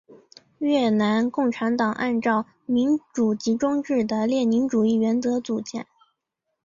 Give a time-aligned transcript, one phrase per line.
[0.57, 5.85] 越南共产党按照民主集中制的列宁主义原则组建。